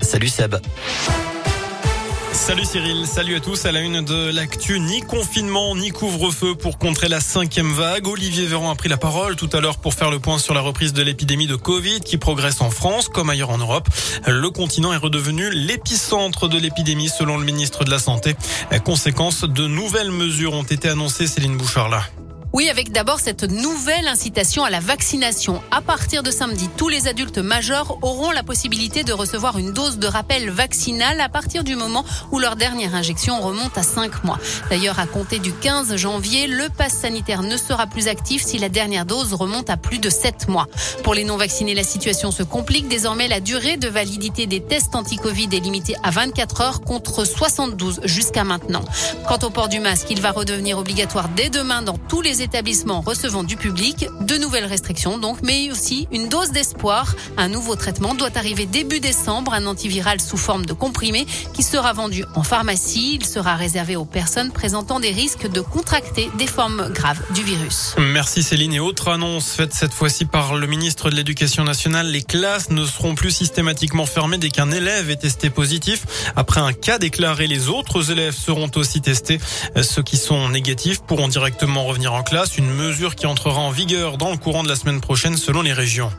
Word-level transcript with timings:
Salut 0.00 0.28
Seb. 0.28 0.56
Salut 2.32 2.64
Cyril, 2.64 3.06
salut 3.06 3.36
à 3.36 3.40
tous. 3.40 3.64
À 3.64 3.72
la 3.72 3.80
une 3.80 4.04
de 4.04 4.30
l'actu, 4.30 4.78
ni 4.78 5.00
confinement 5.00 5.74
ni 5.74 5.90
couvre-feu 5.90 6.54
pour 6.54 6.78
contrer 6.78 7.08
la 7.08 7.20
cinquième 7.20 7.72
vague. 7.72 8.06
Olivier 8.06 8.46
Véran 8.46 8.70
a 8.70 8.74
pris 8.74 8.88
la 8.88 8.96
parole 8.96 9.34
tout 9.34 9.48
à 9.52 9.60
l'heure 9.60 9.78
pour 9.78 9.94
faire 9.94 10.10
le 10.10 10.18
point 10.18 10.38
sur 10.38 10.54
la 10.54 10.60
reprise 10.60 10.92
de 10.92 11.02
l'épidémie 11.02 11.46
de 11.46 11.56
Covid 11.56 12.00
qui 12.00 12.18
progresse 12.18 12.60
en 12.60 12.70
France 12.70 13.08
comme 13.08 13.30
ailleurs 13.30 13.50
en 13.50 13.58
Europe. 13.58 13.88
Le 14.26 14.48
continent 14.50 14.92
est 14.92 14.98
redevenu 14.98 15.50
l'épicentre 15.50 16.48
de 16.48 16.58
l'épidémie 16.58 17.08
selon 17.08 17.38
le 17.38 17.44
ministre 17.44 17.84
de 17.84 17.90
la 17.90 17.98
Santé. 17.98 18.36
Conséquence, 18.84 19.44
de 19.44 19.66
nouvelles 19.66 20.10
mesures 20.10 20.52
ont 20.52 20.64
été 20.64 20.88
annoncées. 20.88 21.26
Céline 21.26 21.56
Bouchard 21.56 21.88
là. 21.88 22.04
Oui, 22.54 22.70
avec 22.70 22.92
d'abord 22.92 23.18
cette 23.18 23.42
nouvelle 23.42 24.06
incitation 24.06 24.62
à 24.62 24.70
la 24.70 24.78
vaccination. 24.78 25.60
À 25.72 25.80
partir 25.80 26.22
de 26.22 26.30
samedi, 26.30 26.68
tous 26.76 26.88
les 26.88 27.08
adultes 27.08 27.38
majeurs 27.38 27.98
auront 28.00 28.30
la 28.30 28.44
possibilité 28.44 29.02
de 29.02 29.12
recevoir 29.12 29.58
une 29.58 29.72
dose 29.72 29.98
de 29.98 30.06
rappel 30.06 30.50
vaccinal 30.50 31.20
à 31.20 31.28
partir 31.28 31.64
du 31.64 31.74
moment 31.74 32.04
où 32.30 32.38
leur 32.38 32.54
dernière 32.54 32.94
injection 32.94 33.40
remonte 33.40 33.76
à 33.76 33.82
5 33.82 34.22
mois. 34.22 34.38
D'ailleurs, 34.70 35.00
à 35.00 35.06
compter 35.06 35.40
du 35.40 35.52
15 35.52 35.96
janvier, 35.96 36.46
le 36.46 36.68
pass 36.68 36.92
sanitaire 36.92 37.42
ne 37.42 37.56
sera 37.56 37.88
plus 37.88 38.06
actif 38.06 38.44
si 38.44 38.58
la 38.58 38.68
dernière 38.68 39.04
dose 39.04 39.34
remonte 39.34 39.68
à 39.68 39.76
plus 39.76 39.98
de 39.98 40.08
7 40.08 40.46
mois. 40.46 40.68
Pour 41.02 41.14
les 41.14 41.24
non-vaccinés, 41.24 41.74
la 41.74 41.82
situation 41.82 42.30
se 42.30 42.44
complique. 42.44 42.86
Désormais, 42.86 43.26
la 43.26 43.40
durée 43.40 43.78
de 43.78 43.88
validité 43.88 44.46
des 44.46 44.60
tests 44.60 44.94
anti-Covid 44.94 45.48
est 45.52 45.58
limitée 45.58 45.96
à 46.04 46.12
24 46.12 46.60
heures 46.60 46.80
contre 46.82 47.24
72 47.24 48.02
jusqu'à 48.04 48.44
maintenant. 48.44 48.84
Quant 49.26 49.40
au 49.42 49.50
port 49.50 49.68
du 49.68 49.80
masque, 49.80 50.06
il 50.10 50.20
va 50.20 50.30
redevenir 50.30 50.78
obligatoire 50.78 51.28
dès 51.30 51.50
demain 51.50 51.82
dans 51.82 51.98
tous 51.98 52.20
les 52.20 52.43
établissements 52.44 53.00
recevant 53.00 53.42
du 53.42 53.56
public. 53.56 54.06
De 54.20 54.36
nouvelles 54.36 54.66
restrictions 54.66 55.18
donc, 55.18 55.38
mais 55.42 55.70
aussi 55.72 56.06
une 56.12 56.28
dose 56.28 56.50
d'espoir. 56.50 57.16
Un 57.36 57.48
nouveau 57.48 57.74
traitement 57.74 58.14
doit 58.14 58.36
arriver 58.36 58.66
début 58.66 59.00
décembre, 59.00 59.52
un 59.54 59.66
antiviral 59.66 60.20
sous 60.20 60.36
forme 60.36 60.66
de 60.66 60.72
comprimé 60.72 61.26
qui 61.54 61.62
sera 61.62 61.92
vendu 61.92 62.24
en 62.34 62.42
pharmacie. 62.42 63.16
Il 63.20 63.26
sera 63.26 63.56
réservé 63.56 63.96
aux 63.96 64.04
personnes 64.04 64.52
présentant 64.52 65.00
des 65.00 65.10
risques 65.10 65.50
de 65.50 65.60
contracter 65.60 66.30
des 66.38 66.46
formes 66.46 66.90
graves 66.92 67.22
du 67.34 67.42
virus. 67.42 67.94
Merci 67.98 68.42
Céline. 68.42 68.74
Et 68.74 68.80
autre 68.80 69.08
annonce 69.08 69.52
faite 69.52 69.72
cette 69.72 69.94
fois-ci 69.94 70.26
par 70.26 70.54
le 70.54 70.66
ministre 70.66 71.10
de 71.10 71.16
l'Éducation 71.16 71.64
nationale, 71.64 72.10
les 72.10 72.22
classes 72.22 72.70
ne 72.70 72.84
seront 72.84 73.14
plus 73.14 73.30
systématiquement 73.30 74.06
fermées 74.06 74.38
dès 74.38 74.50
qu'un 74.50 74.70
élève 74.70 75.10
est 75.10 75.16
testé 75.16 75.48
positif. 75.50 76.04
Après 76.36 76.60
un 76.60 76.72
cas 76.72 76.98
déclaré, 76.98 77.46
les 77.46 77.68
autres 77.68 78.10
élèves 78.10 78.36
seront 78.36 78.70
aussi 78.76 79.00
testés. 79.00 79.40
Ceux 79.82 80.02
qui 80.02 80.18
sont 80.18 80.48
négatifs 80.50 81.00
pourront 81.00 81.28
directement 81.28 81.84
revenir 81.84 82.12
en 82.12 82.22
classe 82.22 82.33
une 82.56 82.68
mesure 82.68 83.14
qui 83.14 83.26
entrera 83.26 83.60
en 83.60 83.70
vigueur 83.70 84.18
dans 84.18 84.32
le 84.32 84.36
courant 84.36 84.64
de 84.64 84.68
la 84.68 84.74
semaine 84.74 85.00
prochaine 85.00 85.36
selon 85.36 85.62
les 85.62 85.72
régions. 85.72 86.10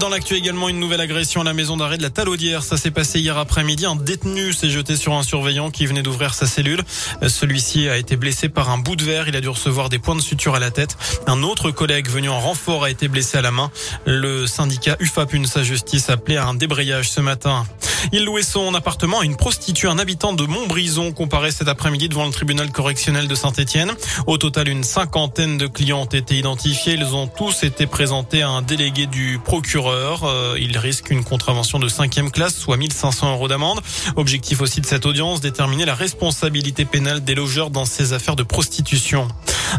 Dans 0.00 0.08
l'actu 0.08 0.34
également, 0.34 0.68
une 0.68 0.80
nouvelle 0.80 1.00
agression 1.00 1.40
à 1.40 1.44
la 1.44 1.54
maison 1.54 1.76
d'arrêt 1.76 1.98
de 1.98 2.02
la 2.02 2.10
Talaudière. 2.10 2.62
Ça 2.64 2.76
s'est 2.76 2.90
passé 2.90 3.20
hier 3.20 3.38
après-midi. 3.38 3.86
Un 3.86 3.94
détenu 3.94 4.52
s'est 4.52 4.68
jeté 4.68 4.96
sur 4.96 5.14
un 5.14 5.22
surveillant 5.22 5.70
qui 5.70 5.86
venait 5.86 6.02
d'ouvrir 6.02 6.34
sa 6.34 6.46
cellule. 6.46 6.82
Celui-ci 7.26 7.88
a 7.88 7.96
été 7.96 8.16
blessé 8.16 8.48
par 8.48 8.70
un 8.70 8.78
bout 8.78 8.96
de 8.96 9.04
verre. 9.04 9.28
Il 9.28 9.36
a 9.36 9.40
dû 9.40 9.48
recevoir 9.48 9.88
des 9.88 9.98
points 9.98 10.16
de 10.16 10.20
suture 10.20 10.56
à 10.56 10.58
la 10.58 10.70
tête. 10.70 10.96
Un 11.26 11.42
autre 11.44 11.70
collègue 11.70 12.08
venu 12.08 12.28
en 12.28 12.40
renfort 12.40 12.84
a 12.84 12.90
été 12.90 13.06
blessé 13.06 13.38
à 13.38 13.42
la 13.42 13.52
main. 13.52 13.70
Le 14.04 14.46
syndicat 14.48 14.96
UFAP, 14.98 15.32
une 15.32 15.46
sa 15.46 15.62
justice, 15.62 16.10
appelé 16.10 16.36
à 16.36 16.46
un 16.46 16.54
débrayage 16.54 17.08
ce 17.08 17.20
matin. 17.20 17.64
Il 18.12 18.24
louait 18.24 18.42
son 18.42 18.74
appartement 18.74 19.20
à 19.20 19.24
une 19.24 19.36
prostituée, 19.36 19.88
un 19.88 19.98
habitant 19.98 20.32
de 20.32 20.44
Montbrison, 20.44 21.12
comparé 21.12 21.50
cet 21.50 21.68
après-midi 21.68 22.08
devant 22.08 22.26
le 22.26 22.32
tribunal 22.32 22.70
correctionnel 22.70 23.28
de 23.28 23.34
Saint-Etienne. 23.34 23.92
Au 24.26 24.38
total, 24.38 24.68
une 24.68 24.84
cinquantaine 24.84 25.58
de 25.58 25.66
clients 25.66 26.02
ont 26.02 26.04
été 26.04 26.36
identifiés. 26.36 26.94
Ils 26.94 27.14
ont 27.14 27.26
tous 27.26 27.62
été 27.62 27.86
présentés 27.86 28.42
à 28.42 28.50
un 28.50 28.62
délégué 28.62 29.06
du 29.06 29.38
procureur. 29.42 30.24
Euh, 30.24 30.56
ils 30.58 30.78
risquent 30.78 31.10
une 31.10 31.24
contravention 31.24 31.78
de 31.78 31.88
cinquième 31.88 32.30
classe, 32.30 32.56
soit 32.56 32.76
1500 32.76 33.32
euros 33.32 33.48
d'amende. 33.48 33.80
Objectif 34.16 34.60
aussi 34.60 34.80
de 34.80 34.86
cette 34.86 35.06
audience, 35.06 35.40
déterminer 35.40 35.84
la 35.84 35.94
responsabilité 35.94 36.84
pénale 36.84 37.24
des 37.24 37.34
logeurs 37.34 37.70
dans 37.70 37.84
ces 37.84 38.12
affaires 38.12 38.36
de 38.36 38.42
prostitution. 38.42 39.28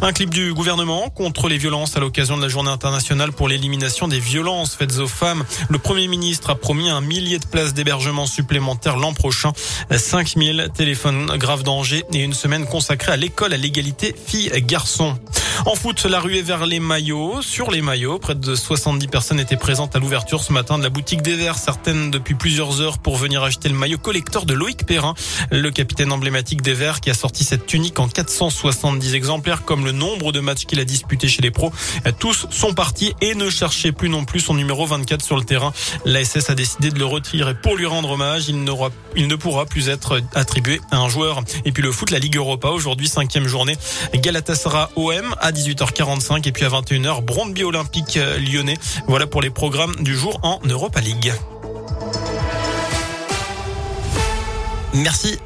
Un 0.02 0.11
clip 0.11 0.30
du 0.30 0.54
gouvernement 0.54 1.10
contre 1.10 1.48
les 1.49 1.58
violences 1.58 1.98
à 1.98 1.99
l'occasion 1.99 2.38
de 2.38 2.42
la 2.43 2.48
journée 2.48 2.70
internationale 2.70 3.32
pour 3.32 3.48
l'élimination 3.48 4.08
des 4.08 4.20
violences 4.20 4.76
faites 4.76 4.99
aux 4.99 5.08
femmes. 5.08 5.43
Le 5.70 5.80
Premier 5.80 6.08
ministre 6.08 6.52
a 6.52 6.55
promis 6.55 6.89
un 6.89 7.02
millier 7.02 7.39
de 7.39 7.45
places 7.45 7.73
d'hébergement 7.73 8.08
l'an 8.97 9.14
prochain. 9.14 9.53
5000 9.95 10.70
téléphones 10.73 11.27
grave 11.37 11.64
danger 11.64 12.05
et 12.14 12.23
une 12.23 12.33
semaine 12.33 12.65
consacrée 12.65 13.11
à 13.11 13.17
l'école 13.17 13.53
à 13.53 13.58
l'égalité 13.58 14.15
filles-garçons. 14.25 15.17
En 15.65 15.75
foot, 15.75 16.05
la 16.05 16.20
ruée 16.20 16.42
vers 16.42 16.65
les 16.65 16.80
maillots. 16.80 17.42
Sur 17.42 17.70
les 17.70 17.81
maillots, 17.81 18.17
près 18.17 18.36
de 18.36 18.55
70 18.55 19.08
personnes 19.08 19.39
étaient 19.39 19.58
présentes 19.58 19.95
à 19.95 19.99
l'ouverture 19.99 20.42
ce 20.42 20.53
matin 20.53 20.77
de 20.77 20.83
la 20.83 20.89
boutique 20.89 21.21
des 21.21 21.36
Verts, 21.36 21.58
certaines 21.58 22.11
depuis 22.11 22.33
plusieurs 22.33 22.81
heures 22.81 22.97
pour 22.97 23.17
venir 23.17 23.43
acheter 23.43 23.67
le 23.67 23.75
maillot 23.75 23.98
collector 23.98 24.45
de 24.45 24.53
Loïc 24.53 24.86
Perrin, 24.86 25.15
le 25.52 25.69
capitaine 25.69 26.11
emblématique 26.11 26.61
des 26.61 26.73
Verts 26.73 27.02
qui 27.02 27.09
a 27.09 27.14
sorti 27.14 27.43
cette 27.43 27.65
tunique 27.65 27.99
en 27.99 28.08
470 28.08 29.15
exemplaires 29.15 29.65
comme 29.65 29.83
le 29.83 29.92
nombre 29.92 30.31
de 30.31 30.39
matchs 30.39 30.65
qu'il 30.65 30.80
a 30.80 30.86
disputé 30.86 31.27
chez 31.27 31.42
les 31.42 31.52
pros. 31.52 31.71
Tous 32.19 32.48
sont 32.49 32.73
partis 32.73 33.14
et 33.21 33.36
ne 33.36 33.49
cherchaient 33.49 33.92
plus 33.92 34.09
non 34.09 34.23
plus 34.23 34.39
son 34.39 34.53
numéro 34.53 34.86
24 34.86 35.21
sur 35.21 35.36
le 35.36 35.43
terrain. 35.43 35.73
L'ASS 36.05 36.49
a 36.49 36.55
décidé 36.55 36.89
de 36.89 36.99
le 36.99 37.05
retirer 37.05 37.53
pour 37.53 37.75
lui 37.75 37.86
rendre 37.86 38.11
hommage. 38.11 38.48
Il, 38.48 38.64
ne 38.64 39.36
pourra 39.36 39.65
plus 39.65 39.89
être 39.89 40.21
attribué 40.36 40.80
à 40.92 40.98
un 40.98 41.09
joueur. 41.09 41.43
Et 41.65 41.71
puis 41.71 41.83
le 41.83 41.92
foot, 41.92 42.11
la 42.11 42.19
Ligue 42.19 42.37
Europa, 42.37 42.69
aujourd'hui 42.69 43.08
cinquième 43.08 43.48
journée. 43.48 43.75
Galatasaray 44.14 44.87
OM 44.95 45.36
à 45.49 45.52
18h45 45.52 46.48
et 46.48 46.52
puis 46.52 46.64
à 46.64 46.70
21h 46.70 47.23
Brondby 47.23 47.64
Olympique 47.64 48.17
euh, 48.17 48.37
lyonnais. 48.37 48.77
Voilà 49.08 49.26
pour 49.26 49.42
les 49.42 49.49
programmes 49.49 49.95
du 49.99 50.15
jour 50.15 50.39
en 50.43 50.60
Europa 50.64 51.02
League. 51.02 51.33
Merci. 54.93 55.37